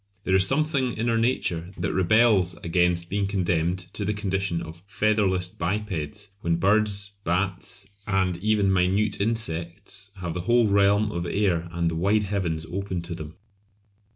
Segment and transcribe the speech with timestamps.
[0.23, 4.81] There is something in our nature that rebels against being condemned to the condition of
[4.87, 11.67] "featherless bipeds" when birds, bats, and even minute insects have the whole realm of air
[11.71, 13.35] and the wide heavens open to them.